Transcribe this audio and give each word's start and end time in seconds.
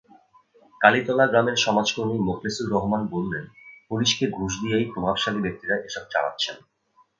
কালীতলা 0.81 1.25
গ্রামের 1.27 1.57
সমাজকর্মী 1.57 2.17
মোখলেছুর 2.19 2.67
রহমান 2.71 3.01
বললেন, 3.07 3.45
পুলিশকে 3.91 4.25
ঘুষ 4.29 4.51
দিয়েই 4.61 4.85
প্রভাবশালী 4.93 5.39
ব্যক্তিরা 5.41 5.75
এসব 5.79 6.03
চালাচ্ছেন। 6.09 6.57